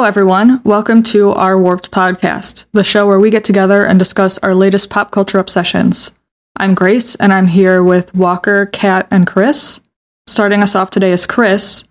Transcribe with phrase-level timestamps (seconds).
[0.00, 0.62] Hello, everyone.
[0.64, 4.88] Welcome to our Warped podcast, the show where we get together and discuss our latest
[4.88, 6.18] pop culture obsessions.
[6.56, 9.82] I'm Grace, and I'm here with Walker, Kat, and Chris.
[10.26, 11.86] Starting us off today is Chris.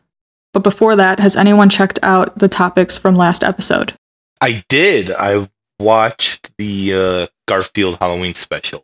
[0.53, 3.93] But before that, has anyone checked out the topics from last episode?
[4.41, 5.11] I did.
[5.11, 5.47] I
[5.79, 8.83] watched the uh, Garfield Halloween special,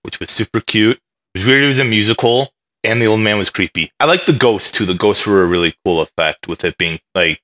[0.00, 0.96] which was super cute.
[1.34, 1.62] It was weird.
[1.62, 2.48] It was a musical,
[2.82, 3.92] and the old man was creepy.
[4.00, 4.86] I like the ghosts too.
[4.86, 7.38] The ghosts were a really cool effect with it being like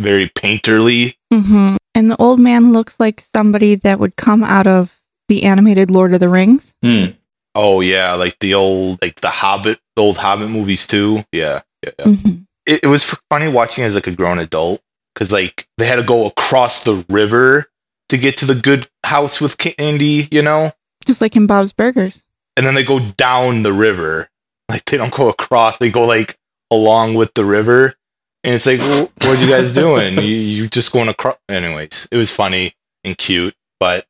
[0.00, 1.14] very painterly.
[1.32, 5.90] hmm And the old man looks like somebody that would come out of the animated
[5.90, 6.74] Lord of the Rings.
[6.82, 7.06] Hmm.
[7.54, 11.24] Oh yeah, like the old like the Hobbit, the old Hobbit movies too.
[11.32, 11.90] Yeah, yeah.
[11.98, 12.04] yeah.
[12.06, 12.46] Mhm.
[12.66, 14.80] It, it was funny watching as like a grown adult
[15.14, 17.66] because like they had to go across the river
[18.10, 20.70] to get to the good house with Candy, you know,
[21.06, 22.22] Just like in Bob's Burgers.
[22.56, 24.28] and then they go down the river.
[24.70, 26.38] Like they don't go across; they go like
[26.70, 27.94] along with the river.
[28.44, 30.16] And it's like, well, what are you guys doing?
[30.16, 31.36] you you just going across?
[31.48, 34.06] Anyways, it was funny and cute, but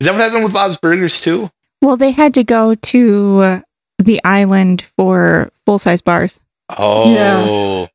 [0.00, 1.50] is that what happened with Bob's Burgers too?
[1.82, 3.60] Well, they had to go to uh,
[3.98, 6.38] the island for full size bars.
[6.68, 7.88] Oh,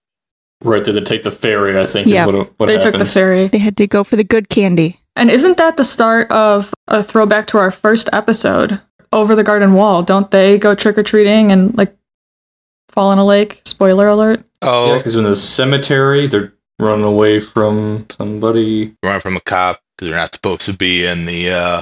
[0.63, 1.79] Right, did they take the ferry?
[1.79, 2.07] I think.
[2.07, 2.93] Yeah, is what, what they happened.
[2.93, 3.47] took the ferry.
[3.47, 4.99] They had to go for the good candy.
[5.15, 8.81] And isn't that the start of a throwback to our first episode,
[9.13, 10.01] Over the Garden Wall?
[10.01, 11.95] Don't they go trick or treating and like
[12.95, 13.61] fall in a lake?
[13.65, 14.43] Spoiler alert.
[14.63, 18.95] oh, Yeah, because in the cemetery, they're running away from somebody.
[19.03, 21.81] running from a cop because they're not supposed to be in the uh,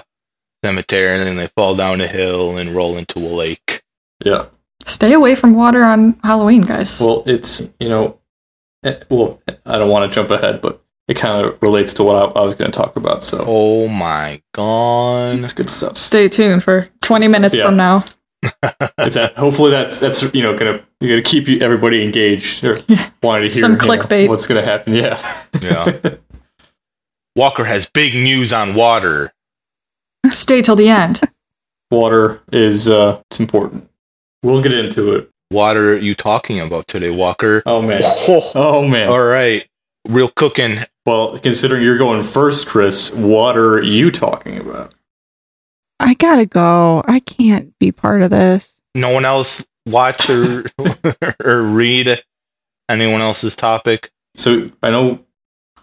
[0.64, 3.82] cemetery, and then they fall down a hill and roll into a lake.
[4.26, 4.46] Yeah.
[4.86, 7.00] Stay away from water on Halloween, guys.
[7.00, 8.20] Well, it's you know,
[8.84, 12.16] eh, well, I don't want to jump ahead, but it kind of relates to what
[12.16, 13.24] I, I was going to talk about.
[13.24, 15.40] So Oh my god!
[15.40, 15.96] it's good stuff.
[15.98, 17.66] Stay tuned for 20 minutes Yeah.
[17.66, 18.04] from now.
[19.00, 22.80] It's that, hopefully that's that's you know gonna you're gonna keep you, everybody engaged or
[23.22, 24.30] wanting to hear Some you know, clickbait.
[24.30, 24.96] what's gonna happen.
[24.96, 25.20] Yeah.
[25.62, 26.00] Yeah.
[27.36, 29.32] Walker has big news on water.
[30.32, 31.22] Stay till the end.
[31.92, 33.90] Water is uh it's important.
[34.44, 35.30] We'll get into it.
[35.52, 37.62] Water are you talking about today, Walker?
[37.66, 38.02] Oh man.
[38.04, 39.10] Oh, Oh man.
[39.10, 39.68] all right,
[40.08, 40.78] real cooking.
[41.06, 44.93] Well, considering you're going first, Chris, what are you talking about?
[46.00, 47.04] I gotta go.
[47.08, 48.82] I can't be part of this.
[48.96, 50.66] No one else watch or
[51.44, 52.22] or read
[52.90, 54.12] anyone else's topic.
[54.36, 55.20] So I know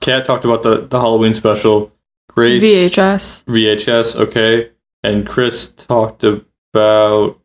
[0.01, 1.93] Kat talked about the, the Halloween special.
[2.29, 3.45] Grace VHS.
[3.45, 4.71] VHS, okay.
[5.03, 7.41] And Chris talked about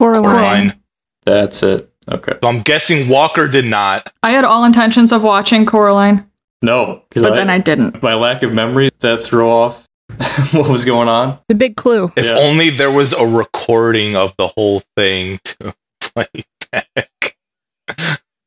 [0.00, 0.22] Coraline.
[0.24, 0.82] Coraline.
[1.24, 1.92] that's it.
[2.10, 2.32] Okay.
[2.42, 4.12] So I'm guessing Walker did not.
[4.22, 6.28] I had all intentions of watching Coraline,
[6.62, 8.02] No, because but then I didn't.
[8.02, 9.86] my lack of memory that threw off
[10.52, 11.38] what was going on.
[11.48, 12.12] The big clue.
[12.16, 12.38] If Yeah.
[12.38, 16.26] only there was a recording of the whole thing to play
[16.70, 17.36] back.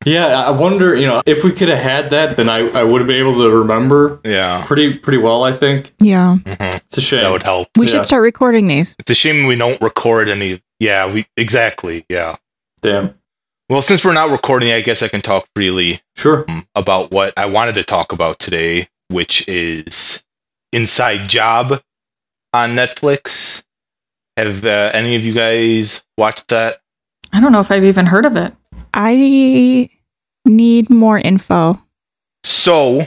[0.04, 3.00] Yeah, I wonder, you know, if we could have had that, then I, I would
[3.00, 5.92] have been able to remember Yeah, pretty pretty well, I think.
[6.00, 6.36] Yeah.
[6.44, 6.76] mhm.
[6.76, 7.22] It's a shame.
[7.22, 7.68] that would help.
[7.76, 7.92] We Yeah.
[7.94, 8.94] should start recording these.
[9.00, 10.60] It's a shame we don't record any.
[10.78, 12.04] Yeah, we exactly.
[12.08, 12.36] Yeah.
[12.82, 13.14] Damn.
[13.68, 16.44] Well, since we're not recording, I guess I can talk freely Sure.
[16.48, 20.24] um, about what I wanted to talk about today, which is
[20.72, 21.80] Inside Job
[22.52, 23.64] on Netflix.
[24.36, 26.80] Have uh, any of you guys watched that?
[27.32, 28.54] I don't know if I've even heard of it.
[28.92, 29.90] I
[30.44, 31.80] need more info.
[32.44, 33.02] So,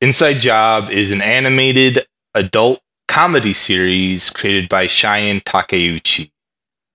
[0.00, 6.30] Inside Job is an animated adult comedy series created by Shion Takeuchi.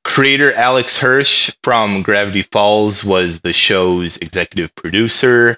[0.03, 5.57] Creator Alex Hirsch from Gravity Falls was the show's executive producer.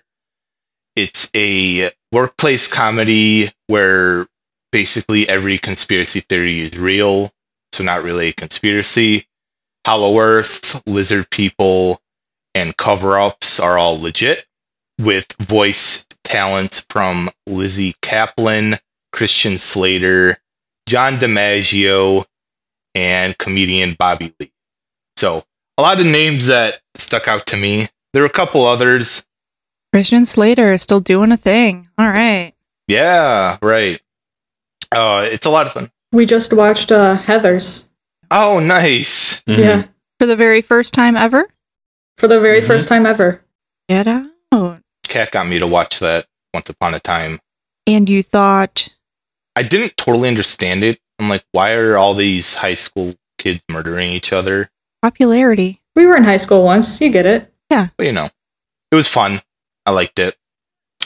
[0.95, 4.25] It's a workplace comedy where
[4.71, 7.29] basically every conspiracy theory is real,
[7.73, 9.27] so not really a conspiracy.
[9.85, 11.99] Hollow Earth, lizard people,
[12.53, 14.45] and cover ups are all legit
[14.97, 18.79] with voice talents from Lizzy Caplan,
[19.11, 20.37] Christian Slater,
[20.87, 22.23] John DiMaggio,
[22.95, 24.53] and comedian Bobby Lee.
[25.17, 25.43] So,
[25.77, 27.89] a lot of names that stuck out to me.
[28.13, 29.25] There are a couple others.
[29.95, 31.87] Christian Slater is still doing a thing.
[31.97, 32.51] All right.
[32.89, 34.01] Yeah, right.
[34.91, 35.89] Uh, it's a lot of fun.
[36.11, 37.87] We just watched uh, Heathers.
[38.29, 39.41] Oh, nice.
[39.43, 39.57] Mhm.
[39.57, 39.83] Yeah,
[40.19, 41.47] For the very first time ever?
[42.17, 42.67] for the very Mhm.
[42.67, 43.41] first time ever.
[43.87, 44.81] Get out.
[45.07, 47.39] Kat got me to watch that once upon a time.
[47.87, 48.89] And you thought,
[49.55, 50.99] I didn't totally understand it.
[51.19, 54.69] I'm like, why are all these high school kids murdering each other?
[55.01, 55.81] popularity.
[55.95, 56.99] We were in high school once.
[56.99, 57.53] You get it.
[57.71, 57.87] Yeah.
[57.95, 58.27] But you know,
[58.91, 59.41] it was fun.
[59.85, 60.35] I liked it.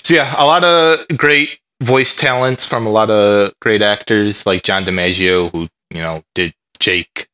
[0.03, 4.63] So yeah, a lot of great voice talents from a lot of great actors like
[4.63, 7.27] John DiMaggio, who you know did Jake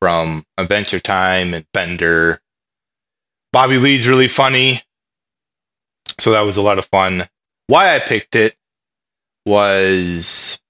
[0.00, 2.40] from Adventure Time and Bender.
[3.52, 4.82] Bobby Lee's really funny,
[6.18, 7.28] so that was a lot of fun.
[7.66, 8.56] why I picked it
[9.46, 10.60] was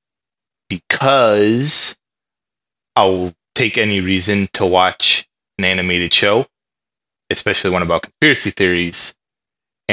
[0.69, 1.97] because
[2.97, 5.29] I'll take any reason to watch
[5.59, 6.47] an animated show,
[7.31, 9.15] especially one about conspiracy theories,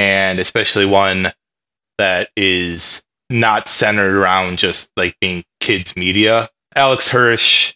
[0.00, 1.30] and especially one
[1.98, 6.48] that is not centered around just like being kids media.
[6.74, 7.74] Alex Hirsch,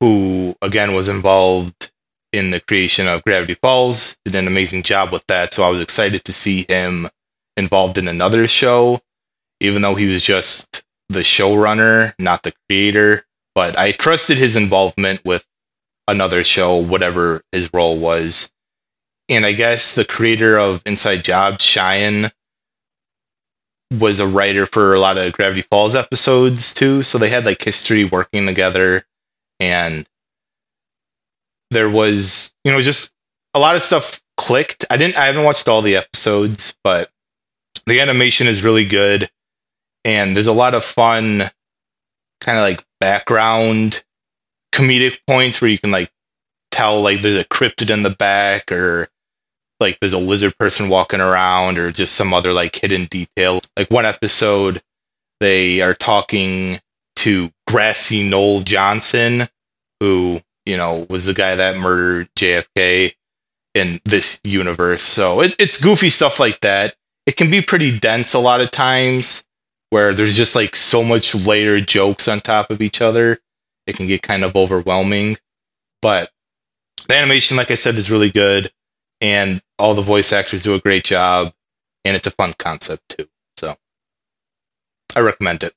[0.00, 1.90] who again was involved
[2.34, 5.54] in the creation of Gravity Falls, did an amazing job with that.
[5.54, 7.08] So I was excited to see him
[7.56, 9.00] involved in another show,
[9.60, 13.24] even though he was just the showrunner, not the creator.
[13.54, 15.46] But I trusted his involvement with
[16.06, 18.52] another show, whatever his role was.
[19.30, 22.32] And I guess the creator of Inside Job, Shion,
[23.98, 27.04] was a writer for a lot of Gravity Falls episodes too.
[27.04, 29.04] So they had like history working together
[29.60, 30.06] and
[31.70, 33.12] there was, you know, just
[33.54, 34.84] a lot of stuff clicked.
[34.90, 37.08] I didn't, I haven't watched all the episodes, but
[37.86, 39.30] the animation is really good
[40.04, 41.50] and there's a lot of fun
[42.40, 44.02] kind of like background
[44.72, 46.10] comedic points where you can like
[46.72, 49.08] tell like there's a cryptid in the back or
[49.80, 53.60] like there's a lizard person walking around or just some other like hidden detail.
[53.76, 54.82] Like one episode
[55.40, 56.78] they are talking
[57.16, 59.48] to Grassy Noel Johnson,
[60.00, 63.14] who, you know, was the guy that murdered JFK
[63.74, 65.02] in this universe.
[65.02, 66.94] So it, it's goofy stuff like that.
[67.26, 69.44] It can be pretty dense a lot of times
[69.90, 73.38] where there's just like so much layered jokes on top of each other.
[73.86, 75.36] It can get kind of overwhelming.
[76.02, 76.30] But
[77.08, 78.70] the animation, like I said, is really good.
[79.20, 81.52] And all the voice actors do a great job.
[82.04, 83.26] And it's a fun concept too.
[83.58, 83.74] So
[85.14, 85.74] I recommend it.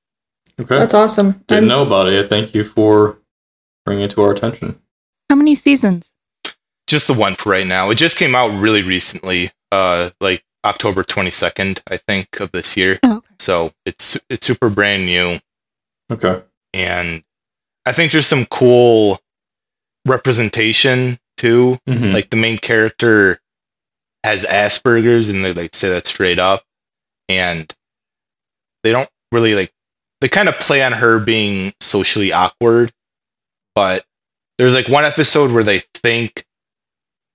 [0.61, 0.77] Okay.
[0.79, 1.31] That's awesome.
[1.47, 2.29] Didn't I'm- know about it.
[2.29, 3.19] Thank you for
[3.85, 4.79] bringing it to our attention.
[5.29, 6.13] How many seasons?
[6.87, 7.89] Just the one for right now.
[7.89, 12.99] It just came out really recently, uh, like October 22nd, I think, of this year.
[13.03, 13.27] Oh, okay.
[13.39, 15.39] So it's it's super brand new.
[16.11, 16.41] Okay.
[16.73, 17.23] and
[17.85, 19.19] I think there's some cool
[20.05, 21.77] representation too.
[21.87, 22.13] Mm-hmm.
[22.13, 23.39] Like the main character
[24.23, 26.63] has Asperger's, and they like say that straight up,
[27.27, 27.71] and
[28.83, 29.71] they don't really like
[30.21, 32.93] they kind of play on her being socially awkward,
[33.75, 34.05] but
[34.57, 36.45] there's like one episode where they think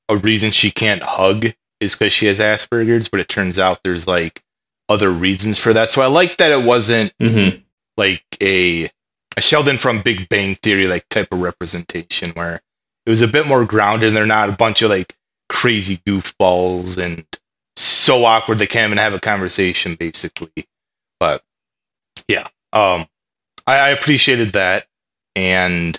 [0.08, 1.46] a reason she can't hug
[1.80, 4.42] is because she has Asperger's, but it turns out there's like
[4.88, 5.90] other reasons for that.
[5.90, 7.58] So I like that it wasn't mm-hmm.
[7.98, 8.90] like a,
[9.36, 12.62] a Sheldon from Big Bang Theory like type of representation where
[13.08, 15.16] it was a bit more grounded and they're not a bunch of like
[15.48, 17.26] crazy goofballs and
[17.74, 20.66] so awkward they can't even have a conversation basically.
[21.18, 21.42] But
[22.28, 23.06] yeah, um,
[23.66, 24.86] I, I appreciated that
[25.34, 25.98] and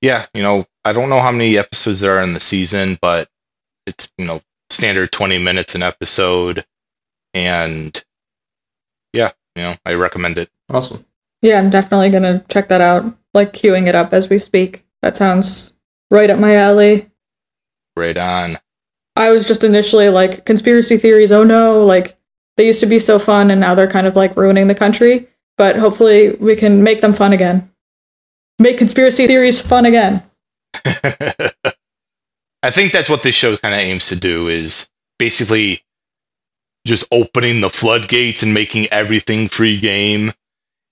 [0.00, 3.28] yeah, you know, I don't know how many episodes there are in the season, but
[3.86, 4.40] it's you know
[4.70, 6.64] standard twenty minutes an episode,
[7.34, 8.02] and
[9.12, 10.50] yeah, you know, I recommend it.
[10.70, 11.04] Awesome.
[11.42, 13.16] Yeah, I'm definitely gonna check that out.
[13.34, 14.84] Like queuing it up as we speak.
[15.02, 15.73] That sounds
[16.14, 17.10] right up my alley.
[17.96, 18.56] Right on.
[19.16, 21.32] I was just initially like conspiracy theories.
[21.32, 22.16] Oh no, like
[22.56, 25.28] they used to be so fun and now they're kind of like ruining the country.
[25.58, 27.70] But hopefully we can make them fun again.
[28.58, 30.22] Make conspiracy theories fun again.
[32.62, 35.84] I think that's what this show kind of aims to do is basically
[36.86, 40.32] just opening the floodgates and making everything free game.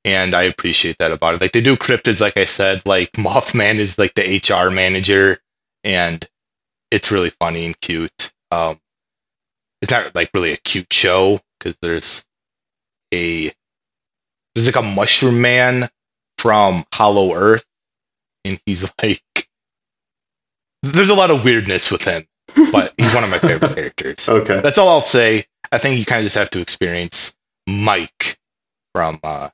[0.05, 1.41] And I appreciate that about it.
[1.41, 5.39] Like they do cryptids, like I said, like Mothman is like the HR manager,
[5.85, 6.27] and
[6.91, 8.33] it's really funny and cute.
[8.51, 8.81] Um,
[9.81, 12.27] it's not like really a cute show because there's
[13.15, 13.53] a
[14.55, 15.89] there's like a mushroom man
[16.39, 17.65] from Hollow Earth,
[18.45, 19.23] and he's like
[20.83, 22.25] there's a lot of weirdness with him,
[22.73, 24.29] but he's one of my favorite characters.
[24.29, 24.61] Okay.
[24.61, 25.47] That's all I'll say.
[25.71, 27.37] I think you kind of just have to experience
[27.69, 28.37] Mike
[28.95, 29.51] from uh,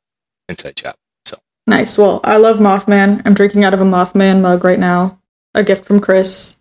[0.48, 0.94] Inside Job.
[1.26, 1.98] So Nice.
[1.98, 3.22] Well, I love Mothman.
[3.24, 5.20] I'm drinking out of a Mothman mug right now.
[5.54, 6.56] A gift from Chris.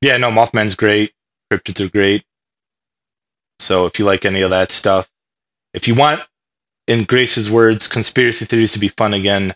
[0.00, 1.12] yeah, no, Mothman's great.
[1.52, 2.24] Cryptids are great.
[3.58, 5.08] So if you like any of that stuff,
[5.72, 6.20] if you want,
[6.86, 9.54] in Grace's words, conspiracy theories to be fun again,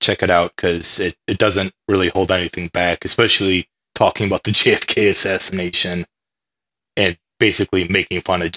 [0.00, 4.50] check it out because it, it doesn't really hold anything back, especially talking about the
[4.52, 6.04] JFK assassination
[6.96, 8.52] and basically making fun of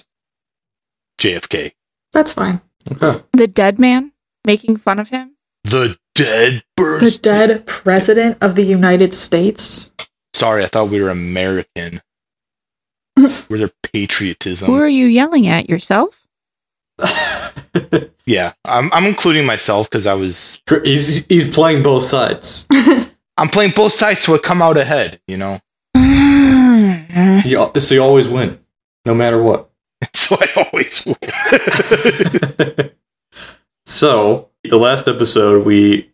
[1.20, 1.72] JFK.
[2.14, 2.62] That's fine.
[2.92, 3.24] Okay.
[3.34, 4.12] The dead man
[4.46, 5.36] making fun of him.
[5.64, 9.94] The dead The dead president of the United States.
[10.34, 12.02] Sorry, I thought we were American.
[13.50, 14.68] We're their patriotism.
[14.68, 15.70] Who are you yelling at?
[15.70, 16.24] Yourself?
[18.26, 20.62] yeah, I'm, I'm including myself because I was.
[20.84, 22.68] he's he's playing both sides.
[23.38, 25.60] I'm playing both sides so it come out ahead, you know?
[27.46, 28.60] You, so you always win,
[29.06, 29.67] no matter what.
[30.14, 31.06] so I always
[32.80, 32.92] win.
[33.86, 36.12] so, the last episode, we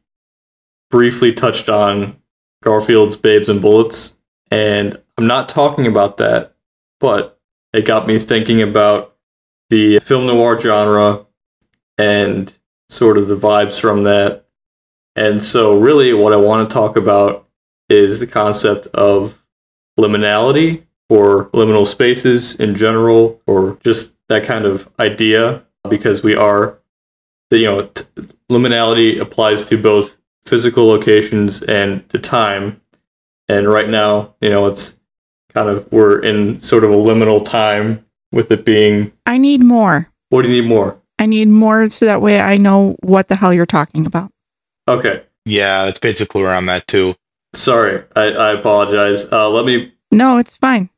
[0.90, 2.18] briefly touched on
[2.64, 4.16] Garfield's Babes and Bullets,
[4.52, 6.56] and I'm not talking about that,
[7.00, 7.40] but
[7.74, 9.16] it got me thinking about
[9.70, 11.26] the film noir genre
[11.98, 12.58] and
[12.90, 14.46] sort of the vibes from that.
[15.16, 17.48] And so, really, what I want to talk about
[17.90, 19.44] is the concept of
[20.00, 26.80] liminality or liminal spaces in general, or just that kind of idea, because we are,
[27.52, 28.06] you know, t-
[28.50, 32.82] liminality applies to both physical locations and to time.
[33.48, 34.96] And right now, you know, it's
[35.54, 39.12] kind of, we're in sort of a liminal time with it being.
[39.26, 40.10] I need more.
[40.30, 41.00] What do you need more?
[41.20, 44.32] I need more so that way I know what the hell you're talking about.
[44.88, 45.24] Okay.
[45.46, 47.16] yeah, it's basically where I'm at too.
[47.54, 48.04] Sorry.
[48.16, 49.32] I, I apologize.
[49.32, 49.94] Uh, let me.
[50.12, 50.90] No, it's fine.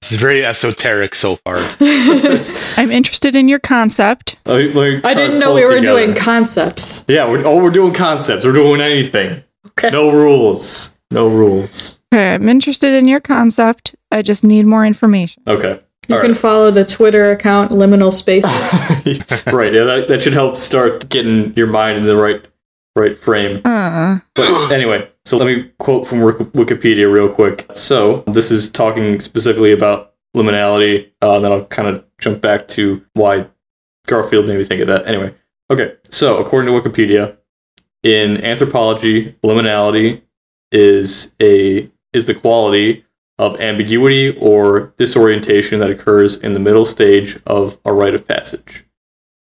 [0.00, 1.56] This is very esoteric so far.
[1.80, 4.36] I'm interested in your concept.
[4.46, 6.04] Let me, let me I try didn't know we were together.
[6.04, 7.04] doing concepts.
[7.08, 8.44] Yeah, we're, oh, we're doing concepts.
[8.44, 9.42] We're doing anything.
[9.68, 9.90] Okay.
[9.90, 10.96] No rules.
[11.10, 11.98] No rules.
[12.14, 13.96] Okay, I'm interested in your concept.
[14.12, 15.42] I just need more information.
[15.48, 15.80] Okay.
[16.08, 16.40] You All can right.
[16.40, 18.50] follow the Twitter account Liminal Spaces.
[19.52, 19.72] right.
[19.74, 22.42] Yeah, that, that should help start getting your mind in the right
[22.96, 23.60] right frame.
[23.64, 27.66] Uh, But anyway, so let me quote from Wikipedia real quick.
[27.74, 32.66] So this is talking specifically about liminality, uh, and then I'll kind of jump back
[32.68, 33.46] to why
[34.06, 35.06] Garfield made me think of that.
[35.06, 35.34] Anyway,
[35.70, 35.96] okay.
[36.10, 37.36] So according to Wikipedia,
[38.02, 40.22] in anthropology, liminality
[40.72, 43.04] is a is the quality
[43.38, 48.86] of ambiguity or disorientation that occurs in the middle stage of a rite of passage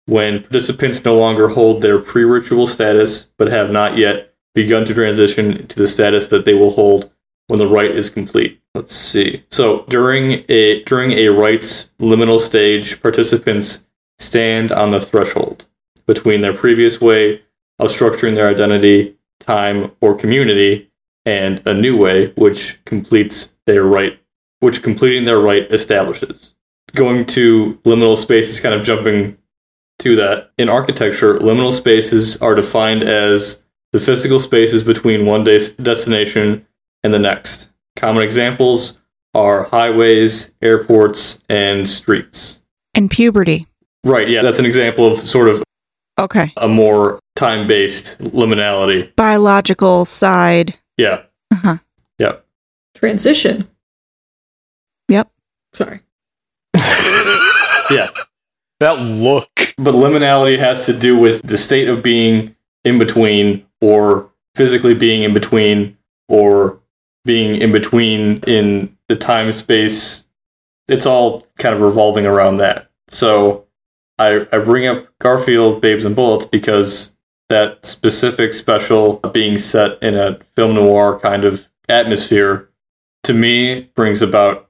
[0.08, 5.68] when participants no longer hold their pre-ritual status but have not yet begun to transition
[5.68, 7.12] to the status that they will hold
[7.48, 8.60] when the rite is complete.
[8.74, 9.44] Let's see.
[9.52, 13.86] So during a during a rite's liminal stage, participants
[14.18, 15.68] stand on the threshold
[16.08, 17.44] between their previous way
[17.78, 20.90] of structuring their identity, time, or community,
[21.26, 24.20] and a new way which completes their rite,
[24.60, 26.56] which completing their rite establishes.
[26.94, 29.38] Going to liminal space is kind of jumping
[30.00, 30.52] to that.
[30.58, 33.65] In architecture, liminal spaces are defined as
[33.96, 36.66] the physical spaces between one des- destination
[37.02, 37.70] and the next.
[37.96, 39.00] Common examples
[39.34, 42.60] are highways, airports, and streets.
[42.94, 43.68] and puberty.
[44.04, 45.64] Right, yeah, that's an example of sort of
[46.20, 46.52] Okay.
[46.58, 49.16] a more time based liminality.
[49.16, 50.78] Biological side.
[50.98, 51.22] Yeah,
[51.54, 51.78] Uh-huh.
[52.20, 52.36] yeah.
[52.96, 53.70] Transition.
[55.08, 55.30] Yep.
[55.74, 56.02] Sorry.
[57.92, 58.08] Yeah.
[58.82, 59.48] That look.
[59.78, 65.22] But liminality has to do with the state of being in between, or physically being
[65.22, 65.96] in between,
[66.27, 66.80] or
[67.24, 70.25] being in between in the time space.
[70.88, 72.89] It's all kind of revolving around that.
[73.10, 73.68] So
[74.18, 77.13] I, I bring up Garfield, Babes and Bullets because
[77.50, 82.70] that specific special being set in a film noir kind of atmosphere
[83.24, 84.68] to me brings about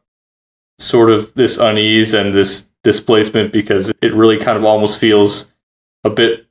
[0.78, 5.54] sort of this unease and this displacement because it really kind of almost feels
[6.04, 6.48] a bit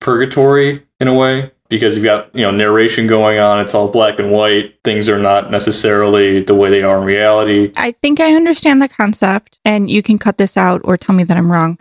[0.00, 4.18] purgatory in a way because you've got you know narration going on it's all black
[4.18, 8.34] and white things are not necessarily the way they are in reality I think I
[8.34, 11.78] understand the concept, and you can cut this out or tell me that I'm wrong.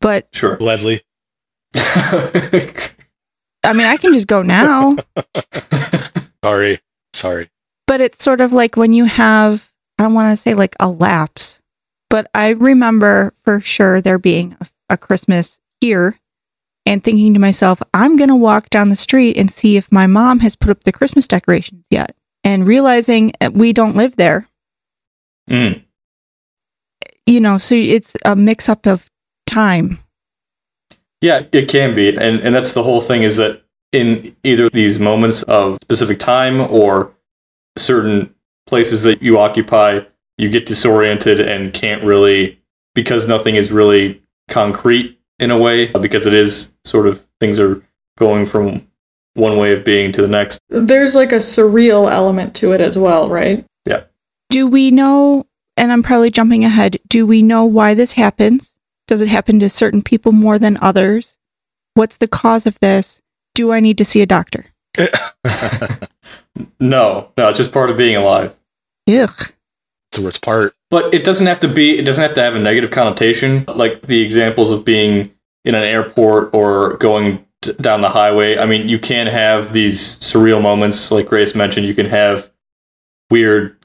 [0.00, 1.00] But sure Gladly.
[3.62, 4.96] I mean, I can just go now.
[6.44, 6.80] Sorry.
[7.12, 7.48] Sorry.
[7.86, 10.88] but it's sort of like when you have, I don't want to say like a
[10.88, 11.60] lapse,
[12.08, 16.19] but I remember for sure there being a, a Christmas here
[16.90, 20.08] and thinking to myself, I'm going to walk down the street and see if my
[20.08, 22.16] mom has put up the Christmas decorations yet.
[22.42, 24.48] And realizing we don't live there,
[25.48, 25.82] Mm.
[27.26, 29.08] you know, so it's a mix up of
[29.46, 29.98] time.
[31.22, 34.98] yeah it can be and and that's the whole thing is that in either these
[34.98, 37.12] moments of specific time or
[37.76, 38.34] certain
[38.66, 40.00] places that you occupy
[40.38, 42.58] you get disoriented and can't really
[42.94, 47.82] because nothing is really concrete in a way because it is sort of things are
[48.18, 48.86] going from
[49.34, 52.98] one way of being to the next There's like a surreal element to it as
[52.98, 53.64] well, right?
[53.86, 54.04] Yeah.
[54.50, 58.78] Do we know, and I'm probably jumping ahead, do we know why this happens?
[59.06, 61.38] Does it happen to certain people more than others?
[61.94, 63.22] What's the cause of this?
[63.54, 64.66] Do I need to see a doctor?
[66.80, 68.54] no no it's just part of being alive
[69.08, 69.30] Ugh.
[69.30, 70.74] It's the worst part.
[70.90, 71.98] But it doesn't have to be.
[71.98, 73.64] It doesn't have to have a negative connotation.
[73.68, 75.32] Like the examples of being
[75.64, 78.58] in an airport or going t- down the highway.
[78.58, 81.86] I mean, you can have these surreal moments, like Grace mentioned.
[81.86, 82.50] You can have
[83.30, 83.76] weird,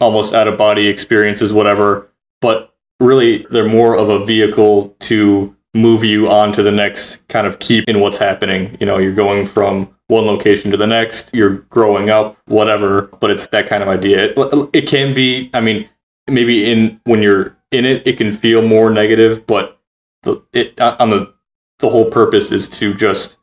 [0.00, 2.10] almost out of body experiences, whatever.
[2.40, 7.46] But really they're more of a vehicle to move you on to the next kind
[7.46, 8.76] of keep in what's happening.
[8.78, 13.30] You know, you're going from one location to the next, you're growing up, whatever, but
[13.30, 14.32] it's that kind of idea.
[14.36, 15.88] It, it can be, I mean,
[16.28, 19.80] maybe in when you're in it, it can feel more negative, but
[20.22, 21.34] the, it uh, on the
[21.80, 23.36] the whole purpose is to just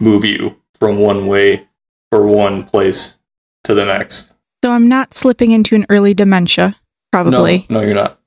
[0.00, 1.66] move you from one way
[2.12, 3.18] or one place
[3.64, 4.32] to the next.
[4.64, 6.76] So I'm not slipping into an early dementia,
[7.12, 7.66] probably.
[7.68, 8.20] No, no, you're not.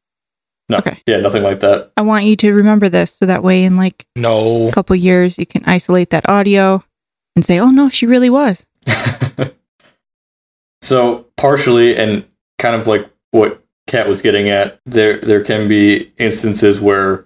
[0.70, 0.78] No.
[0.78, 1.02] Okay.
[1.06, 1.92] Yeah, nothing like that.
[1.98, 4.70] I want you to remember this so that way in like No.
[4.70, 6.84] a couple years you can isolate that audio
[7.36, 8.68] and say, "Oh no, she really was."
[10.82, 12.26] so partially, and
[12.60, 17.26] kind of like what Kat was getting at, there there can be instances where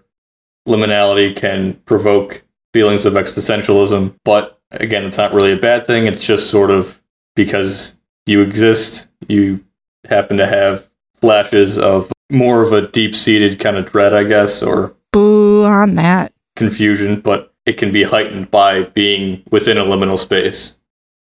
[0.67, 2.43] liminality can provoke
[2.73, 6.07] feelings of existentialism, but again, it's not really a bad thing.
[6.07, 7.01] It's just sort of
[7.35, 7.95] because
[8.25, 9.63] you exist, you
[10.09, 14.63] happen to have flashes of more of a deep seated kind of dread, I guess,
[14.63, 16.33] or Boo on that.
[16.55, 20.77] confusion, but it can be heightened by being within a liminal space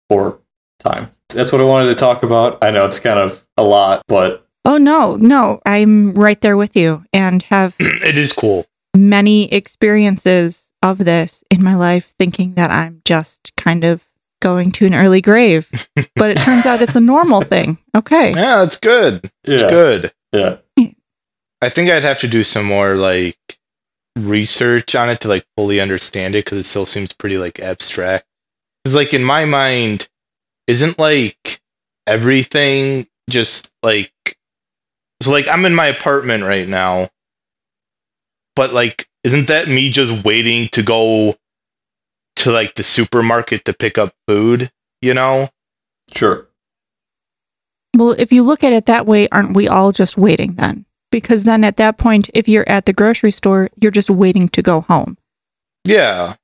[0.09, 0.39] or
[0.79, 1.11] time.
[1.29, 2.57] That's what I wanted to talk about.
[2.61, 6.75] I know it's kind of a lot, but Oh no, no, I'm right there with
[6.75, 8.65] you and have it is cool.
[8.95, 14.05] many experiences of this in my life thinking that I'm just kind of
[14.41, 15.69] going to an early grave.
[16.15, 17.77] but it turns out it's a normal thing.
[17.95, 18.31] Okay.
[18.31, 19.29] Yeah, that's good.
[19.43, 20.11] It's good.
[20.31, 20.57] yeah,
[21.61, 23.37] I think I'd have to do some more like
[24.17, 28.25] research on it to like fully understand it because it still seems pretty like abstract.
[28.83, 30.07] Because like in my mind,
[30.67, 31.61] isn't like
[32.07, 34.11] everything just like
[35.21, 37.09] so like I'm in my apartment right now,
[38.55, 41.35] but like isn't that me just waiting to go
[42.37, 44.71] to like the supermarket to pick up food?
[45.01, 45.49] You know?
[46.13, 46.47] sure.
[47.95, 50.85] Well, if you look at it that way, aren't we all just waiting then?
[51.11, 54.61] Because then at that point, if you're at the grocery store, you're just waiting to
[54.61, 55.17] go home.
[55.83, 56.35] Yeah.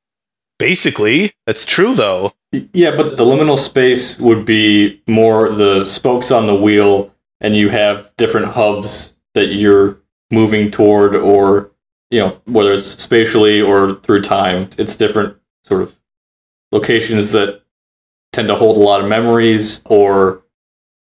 [0.60, 2.34] Basically, that's true though.
[2.52, 7.70] Yeah, but the liminal space would be more the spokes on the wheel, and you
[7.70, 10.00] have different hubs that you're
[10.32, 11.72] moving toward, or
[12.10, 14.70] you know, whether it's spatially or through time.
[14.78, 16.00] It's different sort of
[16.72, 17.62] locations that
[18.32, 20.44] tend to hold a lot of memories or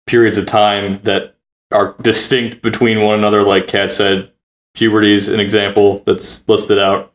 [0.08, 1.36] periods of time that
[1.72, 3.44] are distinct between one another.
[3.44, 4.32] Like Kat said,
[4.74, 7.14] puberty is an example that's listed out.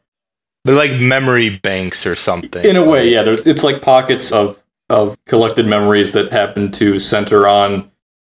[0.65, 2.65] They're like memory banks or something.
[2.65, 3.25] In a way, yeah.
[3.27, 7.91] It's like pockets of of collected memories that happen to center on,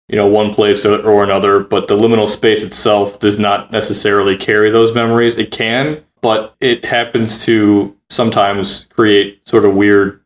[0.10, 1.60] you know, one place or, or another.
[1.60, 5.36] But the liminal space itself does not necessarily carry those memories.
[5.36, 10.22] It can, but it happens to sometimes create sort of weird,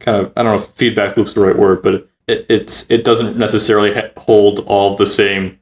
[0.00, 3.04] kind of I don't know if feedback loop's the right word, but it, it's it
[3.04, 5.58] doesn't necessarily ha- hold all the same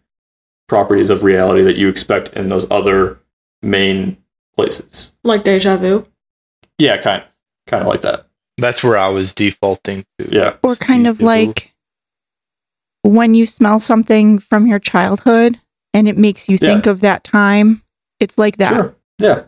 [0.68, 3.20] properties of reality that you expect in those other
[3.62, 4.16] main
[4.56, 5.12] places.
[5.24, 6.06] Like deja vu.
[6.78, 7.28] Yeah, kind of,
[7.66, 8.26] kind of like that.
[8.58, 10.28] That's where I was defaulting to.
[10.30, 10.56] Yeah.
[10.62, 11.46] Or kind of Steve Dibble.
[11.46, 11.74] like
[13.06, 15.58] when you smell something from your childhood
[15.94, 16.68] and it makes you Yeah.
[16.68, 17.82] think of that time.
[18.20, 18.72] It's like that.
[18.72, 18.94] Sure.
[19.18, 19.42] Yeah.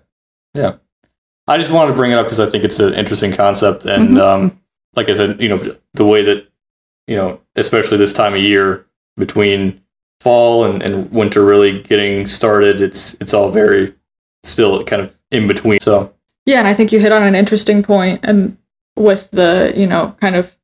[0.54, 0.74] Yeah.
[1.46, 3.84] I just wanted to bring it up because I think it's an interesting concept.
[3.84, 4.20] And Mhm.
[4.20, 4.58] um,
[4.94, 5.60] like I said, you know,
[5.94, 6.46] the way that,
[7.06, 8.84] you know, especially this time of year
[9.16, 9.80] between
[10.20, 13.94] fall and, and winter really getting started, it's it's all very
[14.44, 15.80] still kind of in between.
[15.80, 16.12] So
[16.46, 18.56] Yeah, and I think you hit on an interesting point and
[18.96, 20.56] with the, you know, kind of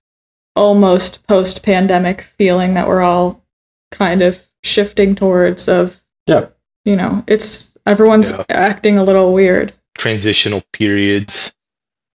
[0.56, 3.42] almost post pandemic feeling that we're all
[3.90, 6.46] kind of shifting towards of Yeah.
[6.84, 8.44] You know, it's everyone's Yeah.
[8.48, 11.52] acting a little weird, Transitional periods.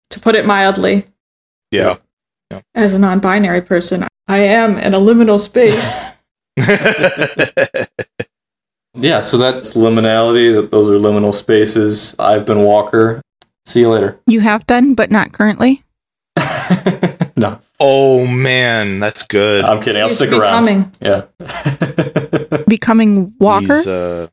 [0.09, 1.05] to put it mildly.
[1.71, 1.97] Yeah.
[2.73, 6.11] As a non binary person, I am in a liminal space.
[8.95, 10.53] yeah, so that's liminality.
[10.55, 12.15] That Those are liminal spaces.
[12.19, 13.21] I've been Walker.
[13.65, 14.19] See you later.
[14.27, 15.83] You have been, but not currently.
[17.37, 19.63] No, oh man, that's good.
[19.63, 20.01] I'm kidding.
[20.01, 20.95] I'll He's stick around.
[21.01, 21.25] Yeah.
[22.67, 23.65] Becoming Walker?
[23.75, 24.27] He's uh,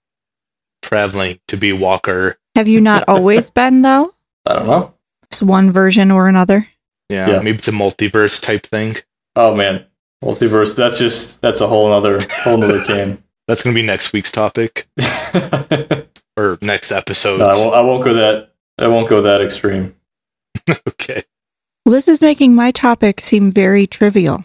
[0.82, 2.36] traveling to be Walker.
[2.54, 4.14] have you not always been, though?
[4.46, 4.94] I don't know.
[5.24, 6.68] It's one version or another.
[7.08, 7.40] Yeah, Yeah.
[7.40, 8.96] maybe it's a multiverse type thing.
[9.36, 9.84] Oh man,
[10.22, 10.76] multiverse.
[10.76, 13.22] That's just that's a whole other whole other can.
[13.46, 14.86] That's gonna be next week's topic
[16.38, 17.42] or next episode.
[17.42, 17.74] I won't.
[17.74, 18.52] I won't go that.
[18.78, 19.94] I won't go that extreme.
[20.88, 21.24] okay.
[21.84, 24.42] Well, this is making my topic seem very trivial.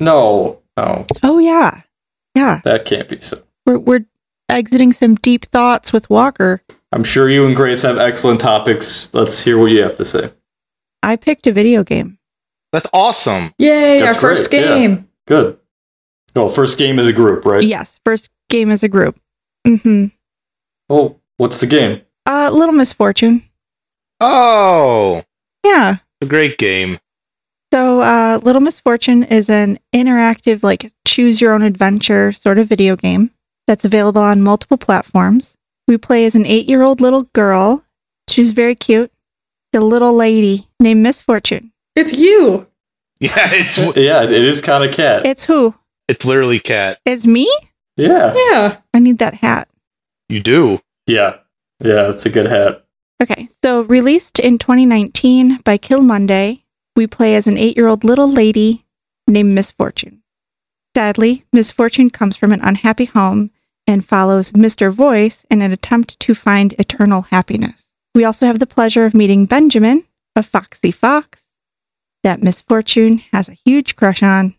[0.00, 1.82] No, no, Oh, yeah.
[2.34, 2.60] Yeah.
[2.64, 3.38] that can't be so.
[3.66, 4.06] We're, we're
[4.48, 6.62] exiting some deep thoughts with Walker.
[6.90, 9.12] I'm sure you and Grace have excellent topics.
[9.14, 10.30] Let's hear what you have to say.
[11.02, 12.18] I picked a video game.
[12.72, 13.52] That's awesome.
[13.58, 14.66] Yay, That's our first great, yeah.
[14.78, 15.08] game.
[15.26, 15.58] Good.
[16.34, 17.62] Oh, first game is a group, right?
[17.62, 18.00] Yes.
[18.04, 19.18] First game as a group.
[19.66, 20.06] Mm-hmm.
[20.88, 22.00] Oh, what's the game?
[22.24, 23.42] Uh, Little Misfortune.
[24.20, 25.22] Oh,
[25.64, 25.96] Yeah.
[26.22, 26.98] A great game.
[27.72, 32.96] So, uh, Little Misfortune is an interactive, like choose your own adventure sort of video
[32.96, 33.30] game
[33.66, 35.56] that's available on multiple platforms.
[35.88, 37.84] We play as an eight year old little girl.
[38.30, 39.10] She's very cute.
[39.72, 41.72] The little lady named Misfortune.
[41.96, 42.66] It's you.
[43.20, 45.24] Yeah, it's Yeah, it is kind of Kat.
[45.24, 45.74] It's who?
[46.08, 46.98] it's literally Kat.
[47.04, 47.48] It's me?
[47.96, 48.34] yeah.
[48.50, 48.76] Yeah.
[48.92, 49.68] I need that hat.
[50.28, 50.80] You do.
[51.06, 51.36] Yeah.
[51.80, 52.84] Yeah, it's a good hat.
[53.20, 56.62] Okay, so released in 2019 by Killmonday,
[56.96, 58.84] we play as an eight year old little lady
[59.26, 60.22] named Misfortune.
[60.94, 63.50] Sadly, Misfortune comes from an unhappy home
[63.86, 64.92] and follows Mr.
[64.92, 67.88] Voice in an attempt to find eternal happiness.
[68.14, 70.04] We also have the pleasure of meeting Benjamin,
[70.36, 71.44] a foxy fox
[72.22, 74.54] that Misfortune has a huge crush on,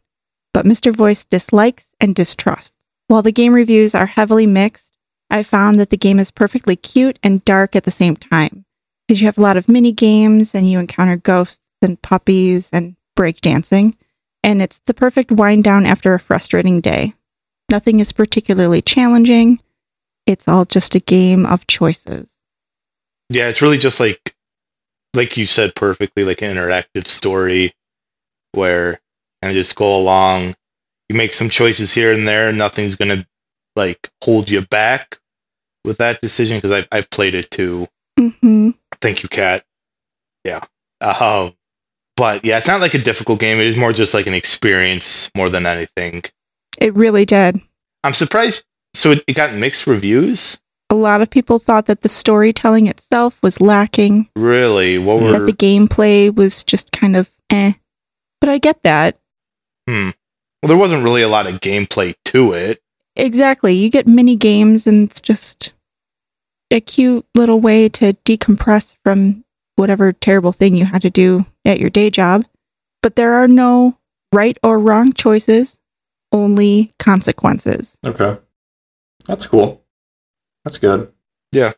[0.53, 0.93] but Mr.
[0.93, 2.75] Voice dislikes and distrusts.
[3.07, 4.92] While the game reviews are heavily mixed,
[5.33, 8.65] I found that the game is perfectly cute and dark at the same time
[9.07, 12.95] because you have a lot of mini games and you encounter ghosts and puppies and
[13.17, 13.95] breakdancing,
[14.43, 17.15] and it's the perfect wind down after a frustrating day.
[17.71, 19.59] Nothing is particularly challenging.
[20.27, 22.37] It's all just a game of choices.
[23.31, 24.35] Yeah, it's really just like
[25.15, 27.73] like you said perfectly, like an interactive story
[28.51, 28.99] where
[29.41, 30.53] kind of just go along.
[31.09, 33.25] You make some choices here and there, and nothing's gonna
[33.75, 35.17] like hold you back
[35.85, 37.87] with that decision because I've I've played it too.
[38.17, 39.65] hmm Thank you, Kat.
[40.43, 40.61] Yeah.
[41.01, 41.53] Um,
[42.15, 43.59] but yeah, it's not like a difficult game.
[43.59, 46.23] It is more just like an experience more than anything.
[46.79, 47.59] It really did.
[48.03, 48.63] I'm surprised.
[48.93, 50.61] So it, it got mixed reviews.
[50.89, 54.99] A lot of people thought that the storytelling itself was lacking, Really?
[54.99, 55.31] What were?
[55.31, 57.73] that the gameplay was just kind of eh.
[58.39, 59.17] But I get that.
[59.89, 60.09] hmm.
[60.61, 62.79] Well, there wasn't really a lot of gameplay to it.
[63.15, 63.73] Exactly.
[63.73, 65.73] You get mini games, and it's just
[66.71, 69.43] a cute little way to decompress from
[69.75, 72.45] whatever terrible thing you had to do at your day job.
[73.01, 73.97] But there are no
[74.31, 75.79] right or wrong choices,
[76.31, 77.97] only consequences.
[78.03, 78.37] Okay.
[79.27, 79.83] That's cool.
[80.63, 81.11] That's good.
[81.51, 81.73] Yeah.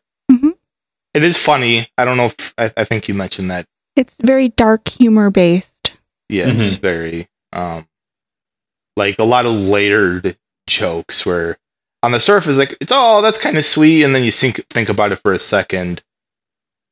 [1.16, 1.88] It is funny.
[1.98, 3.66] I don't know if I, I think you mentioned that.
[3.96, 5.94] It's very dark humor based.
[6.28, 7.88] Yeah, it's very um
[8.98, 10.38] like a lot of layered
[10.68, 11.58] jokes where
[12.04, 14.90] on the surface like it's oh that's kind of sweet and then you think think
[14.90, 16.02] about it for a second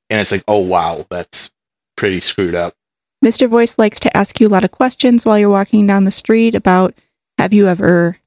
[0.09, 1.51] and it's like oh wow that's
[1.95, 2.75] pretty screwed up.
[3.23, 3.49] Mr.
[3.49, 6.55] Voice likes to ask you a lot of questions while you're walking down the street
[6.55, 6.93] about
[7.37, 8.17] have you ever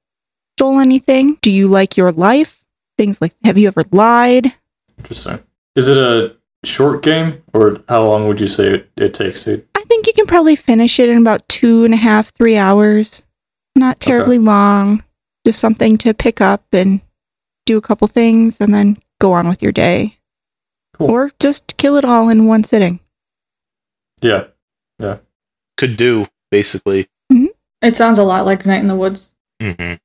[0.56, 1.36] stole anything?
[1.42, 2.64] Do you like your life?
[2.96, 4.54] Things like have you ever lied?
[4.98, 5.40] Interesting.
[5.74, 9.62] Is it a short game, or how long would you say it, it takes to?
[9.74, 13.22] I think you can probably finish it in about two and a half, three hours.
[13.74, 15.04] Not terribly long.
[15.46, 17.00] Just something to pick up and
[17.66, 20.18] do a couple things and then go on with your day.
[20.94, 21.08] Cool.
[21.08, 22.98] Or just kill it all in one sitting.
[24.20, 24.46] Yeah.
[24.98, 25.18] Yeah.
[25.76, 27.06] Could do basically.
[27.80, 29.34] It sounds a lot like Night in the Woods.
[29.62, 30.00] Mhm.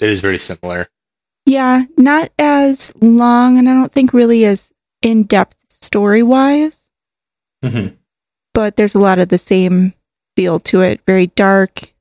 [0.00, 0.88] It is very similar.
[1.46, 4.72] Yeah, not as long and I don't think really as
[5.02, 6.90] in depth story wise,
[7.64, 7.88] hmm
[8.54, 9.94] but there's a lot of the same
[10.34, 11.00] feel to it.
[11.06, 11.92] Very dark.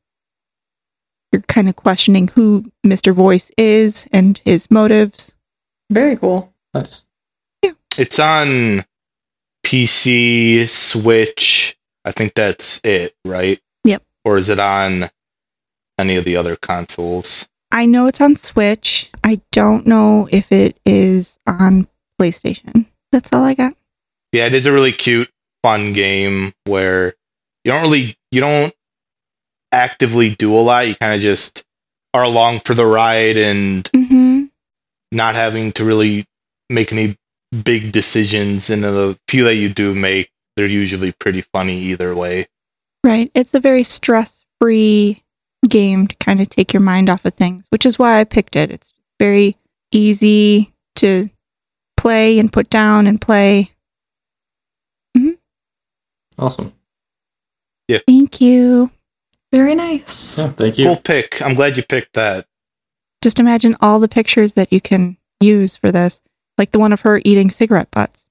[1.31, 3.13] You're kind of questioning who Mr.
[3.13, 5.33] Voice is and his motives.
[5.89, 6.53] Very cool.
[6.73, 7.05] Nice.
[7.97, 8.85] It's on
[9.65, 11.77] PC, Switch.
[12.05, 13.59] I think that's it, right?
[13.83, 14.03] Yep.
[14.23, 15.09] Or is it on
[15.97, 17.49] any of the other consoles?
[17.71, 19.11] I know it's on Switch.
[19.23, 21.85] I don't know if it is on
[22.19, 22.85] PlayStation.
[23.11, 23.73] That's all I got.
[24.31, 25.29] Yeah, it is a really cute,
[25.61, 27.13] fun game where
[27.63, 28.73] you don't really you don't
[29.71, 30.87] actively do a lot.
[30.87, 31.63] You kind of just
[32.13, 34.45] are along for the ride and hmm
[35.11, 36.25] not having to really
[36.69, 37.17] make any
[37.63, 38.69] big decisions.
[38.69, 42.47] And the few that you do make, they're usually pretty funny either way.
[43.03, 43.31] Right.
[43.33, 45.23] It's a very stress free
[45.67, 48.55] game to kind of take your mind off of things, which is why I picked
[48.55, 48.71] it.
[48.71, 49.57] It's very
[49.91, 51.29] easy to
[51.97, 53.71] play and put down and play.
[56.37, 56.71] Awesome.
[57.87, 57.99] Yeah.
[58.07, 58.91] Thank you.
[59.51, 60.37] Very nice.
[60.37, 60.49] Yeah.
[60.49, 60.85] Thank you.
[60.85, 61.41] Cool pick.
[61.41, 62.45] I'm glad you picked that.
[63.23, 66.21] Just imagine all the pictures that you can use for this,
[66.57, 68.27] like the one of her eating cigarette butts.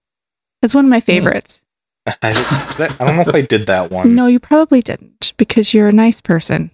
[0.63, 1.63] That's one of my favorites.
[2.07, 2.15] I,
[2.79, 4.15] that- I don't know if I did that one.
[4.15, 6.71] No, you probably didn't because you're a nice person.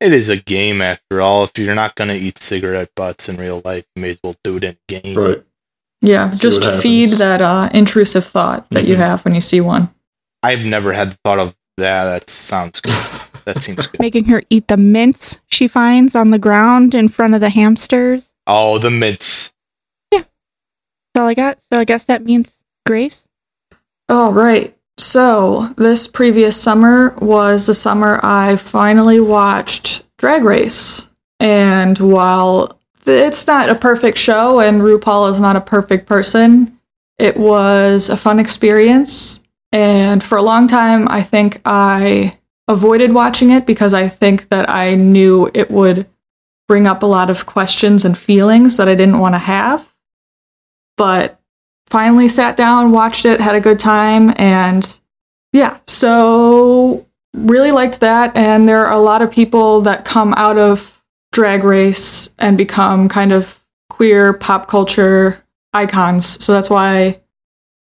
[0.00, 1.44] It is a game after all.
[1.44, 4.34] If you're not going to eat cigarette butts in real life, you may as well
[4.44, 5.16] do it in a game.
[5.16, 5.42] Right.
[6.02, 8.98] Yeah, See just feed that uh, intrusive thought that you Mhm.
[8.98, 9.88] have when you see one.
[10.42, 12.04] I've never had the thought of that.
[12.04, 12.92] That sounds good.
[13.44, 14.00] That seems good.
[14.00, 18.32] Making her eat the mints she finds on the ground in front of the hamsters.
[18.46, 19.52] Oh, the mints.
[20.12, 20.20] Yeah.
[20.20, 21.62] That's all I got.
[21.62, 23.28] So I guess that means Grace.
[24.08, 24.76] All right.
[24.96, 31.10] So, this previous summer was the summer I finally watched Drag Race.
[31.40, 36.78] And while it's not a perfect show and RuPaul is not a perfect person,
[37.18, 39.42] it was a fun experience.
[39.72, 44.68] And for a long time, I think I avoided watching it because I think that
[44.70, 46.06] I knew it would
[46.66, 49.92] bring up a lot of questions and feelings that I didn't want to have.
[50.96, 51.40] But
[51.86, 54.98] finally sat down, watched it, had a good time, and
[55.52, 58.36] yeah, so really liked that.
[58.36, 63.08] And there are a lot of people that come out of drag race and become
[63.08, 66.42] kind of queer pop culture icons.
[66.42, 67.20] So that's why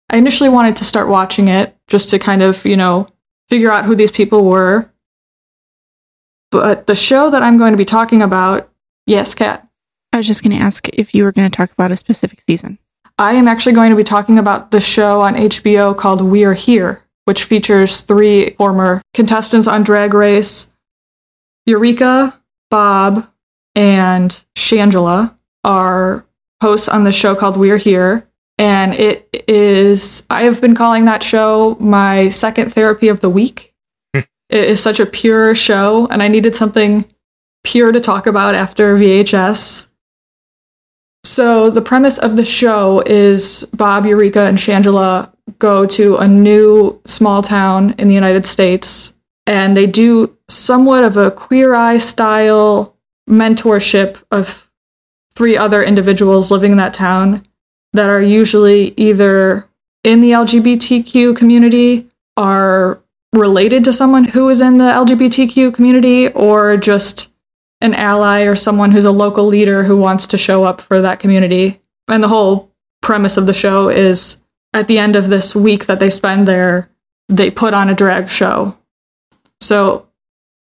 [0.09, 3.09] I initially wanted to start watching it just to kind of, you know,
[3.51, 4.91] figure out who these people were.
[6.51, 8.71] But the show that I'm going to be talking about,
[9.07, 9.67] yes, Kat.
[10.13, 12.41] I was just going to ask if you were going to talk about a specific
[12.41, 12.79] season.
[13.19, 16.55] I am actually going to be talking about the show on HBO called We Are
[16.55, 20.73] Here, which features three former contestants on Drag Race
[21.67, 23.29] Eureka, Bob,
[23.75, 26.27] and Shangela are
[26.63, 28.27] hosts on the show called We Are Here.
[28.61, 33.75] And it is, I have been calling that show my second therapy of the week.
[34.15, 34.21] Hmm.
[34.51, 37.07] it is such a pure show, and I needed something
[37.65, 39.91] pure to talk about after VHS.
[41.25, 47.01] So, the premise of the show is Bob, Eureka, and Shangela go to a new
[47.07, 52.95] small town in the United States, and they do somewhat of a queer eye style
[53.27, 54.71] mentorship of
[55.35, 57.47] three other individuals living in that town
[57.93, 59.69] that are usually either
[60.05, 66.77] in the LGBTQ community, are related to someone who is in the LGBTQ community, or
[66.77, 67.31] just
[67.81, 71.21] an ally or someone who's a local leader who wants to show up for that
[71.21, 71.81] community.
[72.09, 72.71] And the whole
[73.03, 76.91] premise of the show is at the end of this week that they spend there,
[77.29, 78.77] they put on a drag show.
[79.61, 80.09] So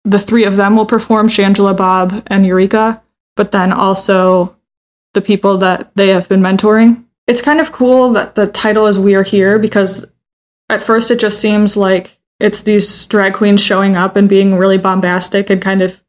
[0.03, 3.01] the three of them will perform Shangela, Bob, and Eureka,
[3.35, 4.55] but then also
[5.13, 7.05] the people that they have been mentoring.
[7.27, 10.09] It's kind of cool that the title is We Are Here because
[10.69, 14.77] at first it just seems like it's these drag queens showing up and being really
[14.77, 16.03] bombastic and kind of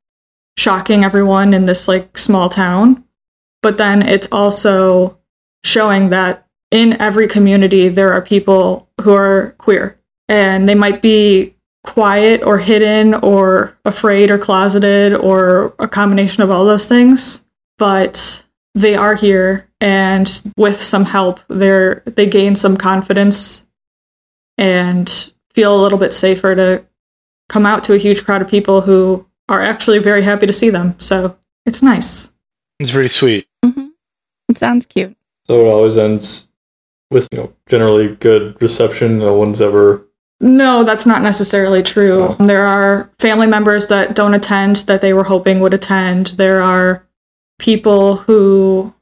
[0.56, 3.04] shocking everyone in this like small town.
[3.62, 5.18] But then it's also
[5.64, 9.98] showing that in every community there are people who are queer
[10.28, 16.50] and they might be quiet or hidden or afraid or closeted or a combination of
[16.50, 17.44] all those things
[17.78, 18.43] but
[18.74, 23.66] they are here and with some help they're they gain some confidence
[24.58, 26.84] and feel a little bit safer to
[27.48, 30.70] come out to a huge crowd of people who are actually very happy to see
[30.70, 32.32] them so it's nice
[32.80, 33.46] It's very sweet.
[33.64, 33.88] Mm-hmm.
[34.48, 35.16] It sounds cute.
[35.46, 36.48] So it always ends
[37.10, 39.18] with you know generally good reception.
[39.18, 40.06] No one's ever
[40.40, 42.36] No, that's not necessarily true.
[42.38, 42.46] Oh.
[42.46, 46.28] There are family members that don't attend that they were hoping would attend.
[46.38, 47.03] There are
[47.58, 48.94] people who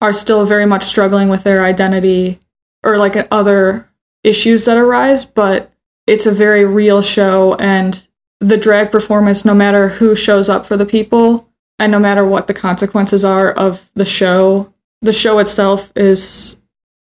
[0.00, 2.38] are still very much struggling with their identity
[2.82, 3.88] or like other
[4.24, 5.72] issues that arise, but
[6.06, 8.06] it's a very real show and
[8.40, 12.46] the drag performance no matter who shows up for the people and no matter what
[12.46, 16.60] the consequences are of the show, the show itself is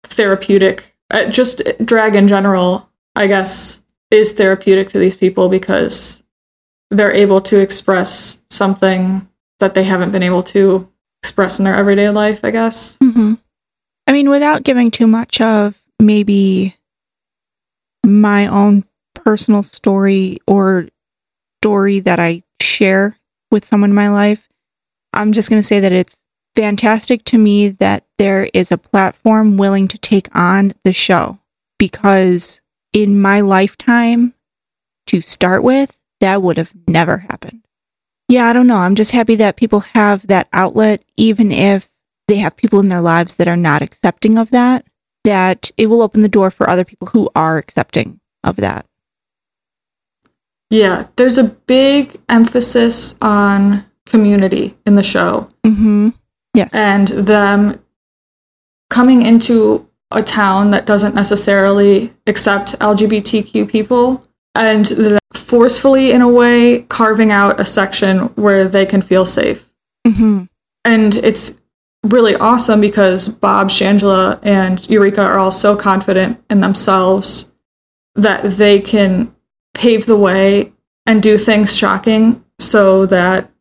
[0.03, 0.95] therapeutic.
[1.09, 6.23] Uh, just drag in general, I guess, is therapeutic to these people because
[6.91, 9.27] they're able to express something
[9.63, 10.89] that they haven't been able to
[11.21, 12.97] express in their everyday life, I guess.
[13.01, 13.35] hmm
[14.05, 16.75] I mean, without giving too much of maybe
[18.05, 20.89] my own personal story or
[21.61, 23.17] story that I share
[23.49, 24.49] with someone in my life,
[25.13, 29.55] I'm just going to say that it's fantastic to me that there is a platform
[29.55, 31.39] willing to take on the show
[31.79, 34.33] because in my lifetime,
[35.07, 37.62] to start with, that would have never happened.
[38.33, 38.77] Yeah, I don't know.
[38.77, 41.87] I'm just happy that people have that outlet, even if
[42.27, 44.87] they have people in their lives that are not accepting of that,
[45.23, 48.87] that it will open the door for other people who are accepting of that.
[50.71, 56.09] Yeah, there's a big emphasis on community in the show Mm-hmm.
[56.55, 56.73] Yes.
[56.73, 57.83] and them
[58.89, 64.87] coming into a town that doesn't necessarily accept LGBTQ people and
[65.53, 69.69] forcefully, in a way, carving out a section where they can feel safe.
[70.07, 70.45] Mm-hmm.
[70.83, 71.61] And it's
[72.01, 77.53] really awesome because Bob, Shangela, and Eureka are all so confident in themselves
[78.15, 79.31] that they can
[79.75, 80.73] pave the way
[81.05, 83.51] and do things shocking so that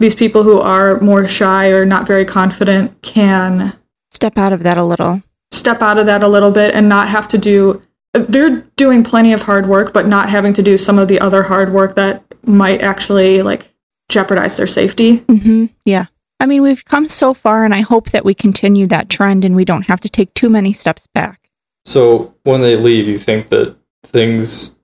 [0.00, 3.68] these people who are more shy or not very confident can
[4.10, 5.22] Step step out of that a little.
[5.52, 7.80] step out of that a little bit and not have to do
[8.18, 11.42] they're doing plenty of hard work but not having to do some of the other
[11.42, 13.72] hard work that might actually like
[14.08, 16.06] jeopardize their safety hmm Yeah.
[16.38, 19.56] I mean, we've come so far, and I hope that we continue that trend and
[19.56, 21.48] we don't have to take too many steps back.
[21.86, 23.74] So when they leave, you think that
[24.04, 24.74] things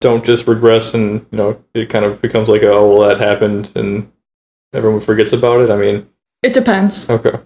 [0.00, 3.72] don't just regress and you know it kind of becomes like oh well that happened
[3.74, 4.12] and
[4.72, 5.70] everyone forgets about it.
[5.70, 6.08] I mean,
[6.42, 7.38] it depends okay,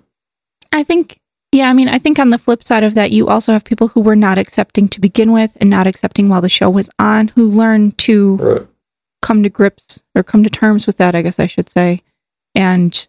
[0.73, 1.21] I think,
[1.53, 3.89] yeah, I mean, I think on the flip side of that, you also have people
[3.89, 7.29] who were not accepting to begin with and not accepting while the show was on,
[7.29, 8.67] who learn to right,
[9.23, 12.03] come to grips or come to terms with that, I guess I should say,
[12.55, 13.09] and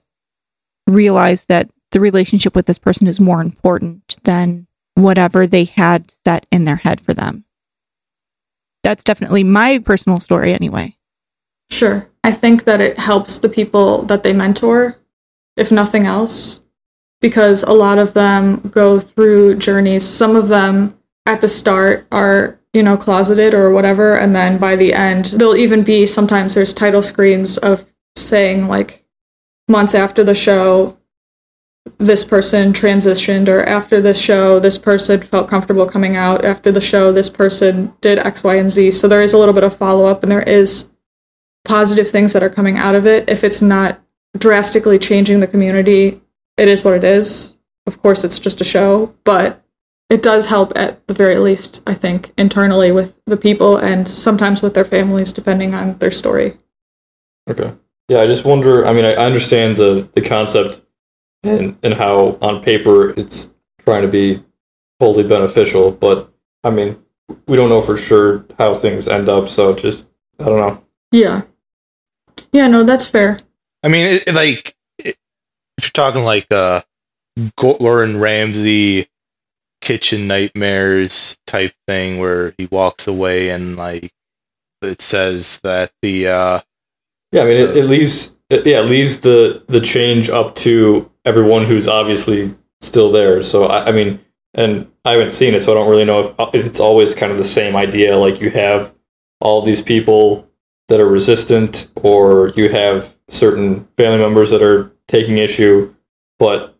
[0.87, 6.45] realize that the relationship with this person is more important than whatever they had set
[6.51, 7.43] in their head for them.
[8.83, 10.95] That's definitely my personal story, anyway.
[11.69, 14.97] sure i think that it helps the people that they mentor
[15.55, 16.61] if nothing else
[17.21, 20.07] because a lot of them go through journeys.
[20.07, 24.75] Some of them at the start are you know closeted or whatever and then by
[24.75, 27.83] the end there'll even be sometimes there's title screens of
[28.15, 29.03] saying like
[29.67, 30.99] months after the show
[31.97, 36.45] this person transitioned or after the show this person felt comfortable coming out.
[36.45, 38.91] After the show this person did x y and z.
[38.91, 40.91] So there is a little bit of follow-up and there is
[41.65, 44.01] positive things that are coming out of it if it's not
[44.37, 46.21] drastically changing the community
[46.59, 49.63] it is what it is of course it's just a show but
[50.09, 54.61] it does help at the very least i think internally with the people and sometimes
[54.61, 56.57] with their families depending on their story
[57.49, 57.73] okay.
[58.09, 58.87] Yeah, I just wonder.
[58.87, 60.81] I mean, I I understand the the concept
[61.43, 63.53] and and how on paper it's
[63.85, 64.43] trying to be
[64.99, 66.97] totally beneficial, but I mean,
[67.47, 69.47] we don't know for sure how things end up.
[69.47, 70.83] So just I don't know.
[71.11, 71.43] yeah
[72.53, 73.37] yeah no that's fair
[73.83, 74.78] I mean, it, it, like it, if you're
[75.99, 76.81] talking like uh,
[77.57, 79.07] Gordon Ramsay
[79.81, 84.11] kitchen nightmares type thing, where he walks away and like
[84.81, 86.61] it says that the uh,
[87.33, 91.11] Yeah, I mean, it, it leaves it, yeah, it leaves the the change up to
[91.25, 93.41] everyone who's obviously still there.
[93.41, 96.55] So I, I mean, and I haven't seen it, so I don't really know if,
[96.55, 98.17] if it's always kind of the same idea.
[98.17, 98.95] Like you have
[99.41, 100.49] all these people
[100.87, 105.93] that are resistant, or you have certain family members that are taking issue.
[106.37, 106.77] But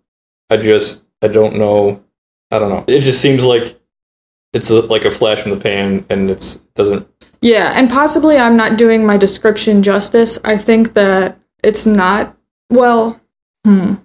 [0.50, 2.02] I just I don't know.
[2.52, 2.86] I don't know.
[2.88, 3.78] It just seems like
[4.54, 7.08] it's a, like a flash in the pan, and it's doesn't.
[7.42, 10.44] Yeah, and possibly I'm not doing my description justice.
[10.44, 12.36] I think that it's not
[12.70, 13.20] well.
[13.66, 13.96] Hmm.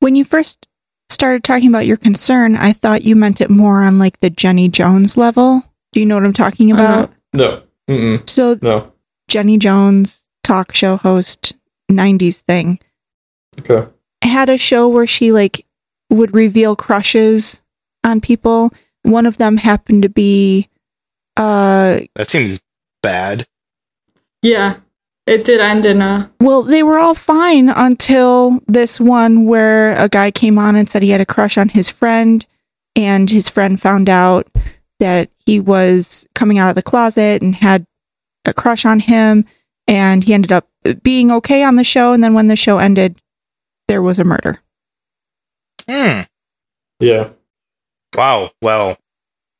[0.00, 0.66] When you first
[1.08, 4.68] started talking about your concern, I thought you meant it more on like the Jenny
[4.68, 5.62] Jones level.
[5.92, 7.12] Do you know what I'm talking about?
[7.32, 7.62] No.
[7.88, 8.28] Mm-mm.
[8.28, 8.92] So No.
[9.28, 11.54] Jenny Jones, talk show host,
[11.90, 12.78] 90s thing,
[13.60, 13.88] Okay.
[14.22, 15.66] had a show where she like
[16.10, 17.62] would reveal crushes
[18.02, 18.72] on people.
[19.02, 20.68] One of them happened to be
[21.36, 22.60] uh that seems
[23.02, 23.46] bad.
[24.42, 24.76] Yeah,
[25.26, 26.30] it did end in a.
[26.40, 31.02] well, they were all fine until this one where a guy came on and said
[31.02, 32.44] he had a crush on his friend
[32.94, 34.48] and his friend found out
[35.00, 37.86] that he was coming out of the closet and had
[38.44, 39.44] a crush on him
[39.86, 40.68] and he ended up
[41.02, 43.20] being okay on the show and then when the show ended
[43.88, 44.58] there was a murder.
[45.88, 46.20] Hmm.
[47.00, 47.30] Yeah.
[48.16, 48.50] Wow.
[48.62, 48.96] Well,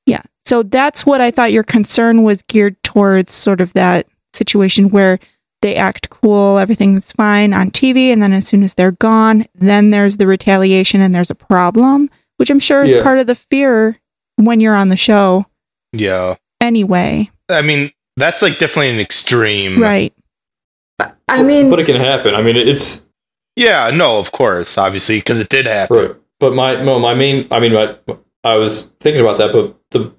[0.06, 0.22] Yeah.
[0.44, 5.18] So that's what I thought your concern was geared towards sort of that situation where
[5.62, 9.88] they act cool, everything's fine on TV, and then as soon as they're gone, then
[9.88, 13.02] there's the retaliation and there's a problem, which I'm sure is Yeah.
[13.02, 13.98] part of the fear
[14.36, 15.46] when you're on the show
[15.92, 16.34] yeah.
[16.60, 17.30] anyway.
[17.48, 19.80] I mean, that's like definitely an extreme.
[19.80, 20.12] Right.
[21.28, 22.34] I mean, but it can happen.
[22.34, 23.03] I mean, it's
[23.56, 23.90] Yeah.
[23.94, 24.18] No.
[24.18, 24.78] Of course.
[24.78, 25.96] Obviously, because it did happen.
[25.96, 26.16] right.
[26.40, 27.46] But my no, my main.
[27.50, 27.96] I mean, my,
[28.42, 30.12] I was thinking about that, but the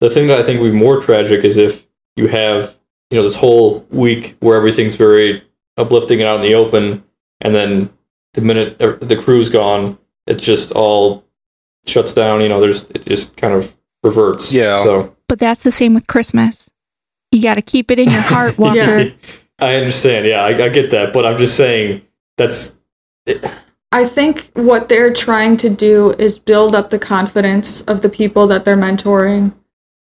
[0.00, 2.78] the thing that I think would be more tragic is if you have
[3.10, 5.42] you know this whole week where everything's very
[5.76, 7.04] uplifting and out in the open,
[7.40, 7.90] and then
[8.34, 11.24] the minute er, the crew's gone, it just all
[11.86, 12.40] shuts down.
[12.40, 14.52] You know, there's it just kind of reverts.
[14.52, 14.82] Yeah.
[14.82, 16.70] So But that's the same with Christmas.
[17.30, 18.98] You got to keep it in your heart, Walker.
[18.98, 19.10] Yeah.
[19.58, 20.26] I understand.
[20.26, 22.02] Yeah, I, I get that, but I'm just saying
[22.40, 22.78] that's
[23.92, 28.46] I think what they're trying to do is build up the confidence of the people
[28.46, 29.52] that they're mentoring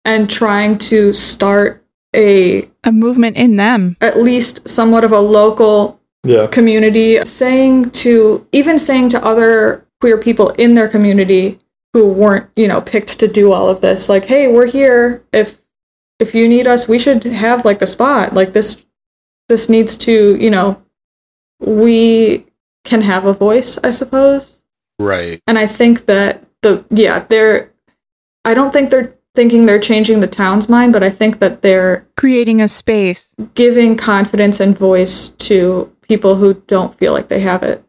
[0.06, 3.98] and trying to start a A movement in them.
[4.02, 6.48] at least somewhat of a local yeah.
[6.48, 11.60] community saying to even saying to other queer people in their community
[11.94, 15.62] who weren't you know picked to do all of this like hey we're here if
[16.20, 18.84] if you need us we should have like a spot like this
[19.50, 20.82] this needs to you know
[21.60, 22.46] we
[22.84, 24.56] can have a voice i suppose
[25.00, 25.42] Right.
[25.48, 27.72] And I think that the yeah, they're
[28.46, 32.08] I don't think they're thinking they're changing the town's mind, but I think that they're
[32.16, 33.36] Creating a space.
[33.56, 37.84] giving confidence and voice to people who don't feel like they have it.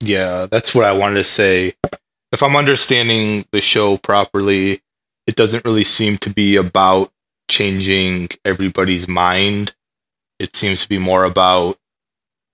[0.00, 1.74] Yeah, that's what I wanted to say.
[2.32, 4.80] If I'm understanding the show properly,
[5.26, 7.12] it doesn't really seem to be about
[7.50, 9.74] changing everybody's mind.
[10.38, 11.76] It seems to be more about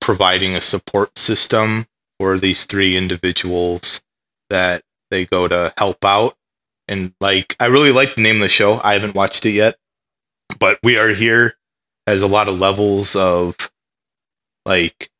[0.00, 1.86] providing a support system
[2.18, 4.02] for these three individuals
[4.50, 6.34] that they go to help out.
[6.88, 8.80] And like, I really like the name of the show.
[8.82, 9.76] I haven't watched it yet,
[10.58, 11.56] but we are here
[12.06, 13.56] has a lot of levels of
[14.64, 15.10] like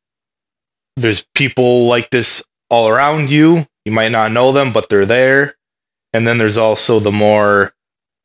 [0.95, 3.65] there's people like this all around you.
[3.85, 5.55] You might not know them, but they're there.
[6.13, 7.73] And then there's also the more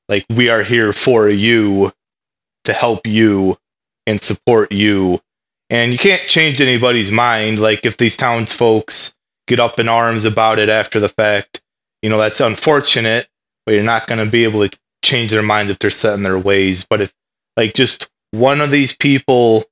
[0.09, 1.93] like we are here for you
[2.65, 3.59] to help you
[4.07, 5.21] and support you.
[5.73, 7.59] And you can't change anybody's mind.
[7.59, 9.17] Like if these townsfolks
[9.47, 11.63] get up in arms about it after the fact,
[12.03, 13.27] you know, that's unfortunate,
[13.65, 16.23] but you're not going to be able to change their minds if they're set in
[16.23, 16.85] their ways.
[16.85, 17.15] But if
[17.57, 19.65] like just one of these people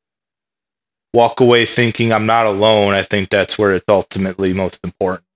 [1.13, 5.27] walk away thinking I'm not alone, I think that's where it's ultimately most important.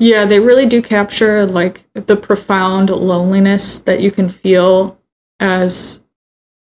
[0.00, 5.00] Yeah, they really do capture like the profound loneliness that you can feel
[5.38, 6.02] as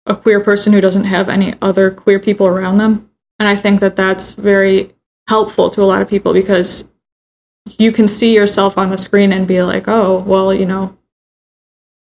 [0.05, 3.09] a queer person who doesn't have any other queer people around them.
[3.41, 4.93] And I think that that's very
[5.27, 6.91] helpful to a lot of people because
[7.79, 10.95] you can see yourself on the screen and be like, "Oh, well, you know,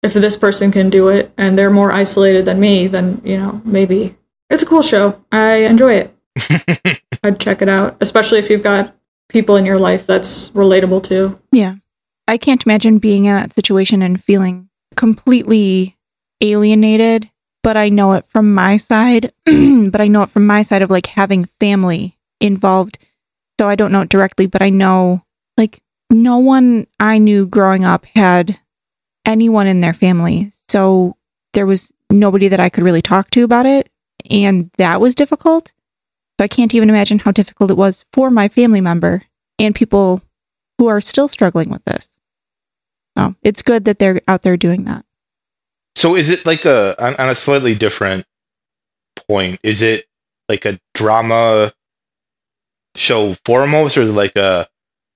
[0.01, 3.61] if this person can do it and they're more isolated than me, then, you know,
[3.65, 4.15] maybe
[4.49, 5.21] it's a cool show.
[5.29, 7.03] I enjoy it.
[7.21, 8.95] I'd check it out, especially if you've got
[9.27, 11.37] people in your life that's relatable to.
[11.51, 11.75] Yeah.
[12.29, 15.97] I can't imagine being in that situation and feeling completely
[16.39, 17.29] alienated,
[17.65, 20.91] but I know it from my side, but I know it from my side of
[20.91, 22.99] like having family involved.
[23.59, 25.23] So I don't know it directly, but I know
[25.57, 28.59] like no one I knew growing up had
[29.25, 30.51] anyone in their family.
[30.69, 31.17] So
[31.53, 33.89] there was nobody that I could really talk to about it.
[34.29, 35.73] And that was difficult.
[36.39, 39.23] So I can't even imagine how difficult it was for my family member
[39.57, 40.21] and people
[40.77, 42.11] who are still struggling with this.
[43.17, 45.04] So it's good that they're out there doing that.
[45.95, 48.25] So is it like a on, on a slightly different
[49.27, 49.59] point?
[49.63, 50.05] Is it
[50.49, 51.73] like a drama
[52.95, 54.67] show foremost, or is it like a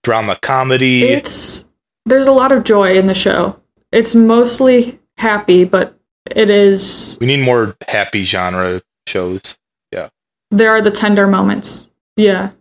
[0.04, 1.04] drama comedy?
[1.04, 1.68] It's
[2.06, 3.60] there's a lot of joy in the show.
[3.92, 5.96] It's mostly happy, but
[6.36, 9.58] it is we need more happy genre shows.
[9.92, 10.10] Yeah.
[10.52, 11.90] There are the tender moments.
[12.16, 12.52] Yeah.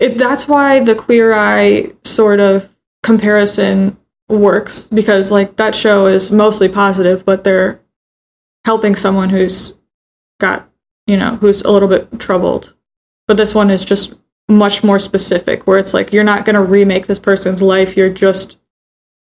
[0.00, 2.68] It that's why the queer eye sort of
[3.02, 3.96] comparison
[4.28, 7.80] works because like that show is mostly positive, but they're
[8.64, 9.78] helping someone who's
[10.40, 10.68] got,
[11.06, 12.74] you know, who's a little bit troubled.
[13.28, 14.14] But this one is just
[14.48, 18.10] much more specific where it's like you're not going to remake this person's life, you're
[18.10, 18.58] just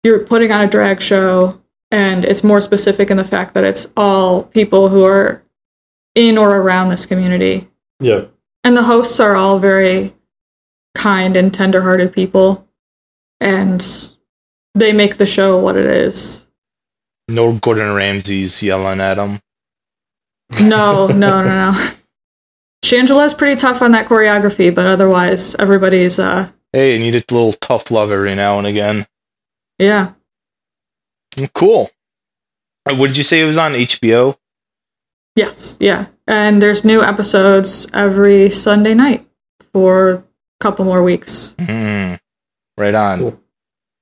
[0.03, 3.91] you're putting on a drag show and it's more specific in the fact that it's
[3.97, 5.43] all people who are
[6.15, 7.67] in or around this community
[7.99, 8.25] Yeah.
[8.63, 10.15] and the hosts are all very
[10.95, 12.65] kind and tender-hearted people
[13.41, 13.81] and
[14.79, 16.47] they make the show what it is
[17.27, 19.39] No Gordon Ramsay's yelling at them.
[20.63, 21.91] no no no no
[22.85, 27.53] shangela's pretty tough on that choreography but otherwise everybody's uh Hey, you need a little
[27.53, 29.05] tough love every now and again.
[29.77, 30.11] yeah
[31.35, 31.89] Mm, Cool.
[32.89, 34.35] Uh, What did you say it was on HBO?
[35.35, 39.25] yes yeah and there's new episodes every sunday night
[39.73, 40.23] for a
[40.59, 42.15] couple more weeks Hmm.
[42.77, 43.19] Right on.
[43.19, 43.41] Cool.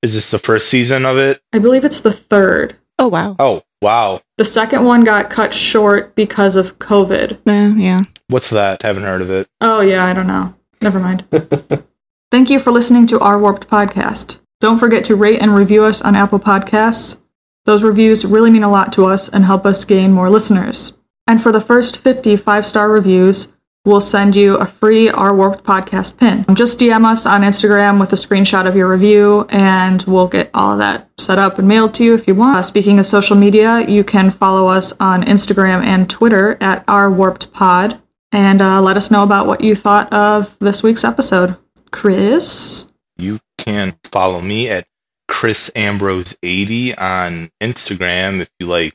[0.03, 1.41] Is this the first season of it?
[1.53, 3.35] i believe it's the third Oh, wow.
[3.37, 4.21] Oh, wow.
[4.37, 8.01] the second one got cut short because of covid Uh, yeah.
[8.29, 8.81] What's that?
[8.81, 9.47] Haven't heard of it.
[9.61, 10.53] Oh, yeah, I don't know.
[10.81, 11.23] Never mind.
[12.31, 14.39] Thank you for listening to our Warped podcast.
[14.59, 17.21] Don't forget to rate and review us on Apple Podcasts.
[17.65, 20.97] Those reviews really mean a lot to us and help us gain more listeners.
[21.25, 23.53] And for the first 50 five star reviews,
[23.87, 26.45] we'll send you a free Our Warped podcast pin.
[26.53, 30.73] Just DM us on Instagram with a screenshot of your review, and we'll get all
[30.73, 32.57] of that set up and mailed to you if you want.
[32.57, 37.09] Uh, speaking of social media, you can follow us on Instagram and Twitter at Our
[37.09, 41.55] Warped Pod and uh, let us know about what you thought of this week's episode.
[41.91, 42.91] Chris?
[43.17, 44.85] You can follow me at
[45.27, 48.93] Chris Ambrose80 on Instagram if you like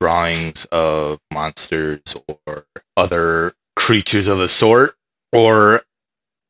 [0.00, 2.02] drawings of monsters
[2.46, 2.66] or
[2.96, 3.52] other
[3.86, 4.96] creatures of the sort,
[5.32, 5.80] or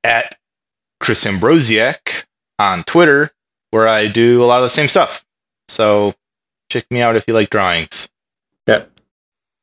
[0.03, 0.39] at
[1.01, 2.25] Chris Ambrosiak
[2.59, 3.31] on Twitter,
[3.73, 5.23] where I do a lot of the same stuff.
[5.69, 6.15] So
[6.71, 8.09] check me out if you like drawings.
[8.67, 8.87] Yeah.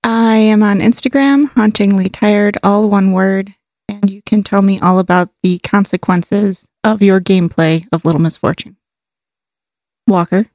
[0.03, 3.55] I am on Instagram, hauntingly tired, all one word,
[3.89, 8.77] and you can tell me all about the consequences of your gameplay of Little Misfortune.
[10.05, 10.45] Walker,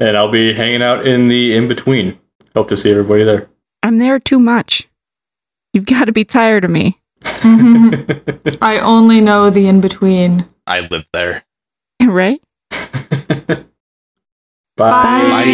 [0.00, 2.18] And I'll be hanging out in the in between.
[2.56, 3.48] Hope to see everybody there.
[3.84, 4.88] I'm there too much.
[5.72, 6.98] You've got to be tired of me.
[7.22, 8.62] Mm-hmm.
[8.62, 10.46] I only know the in between.
[10.66, 11.44] I live there.
[12.00, 12.40] Right?
[14.76, 14.76] Bye.
[14.76, 15.44] Bye.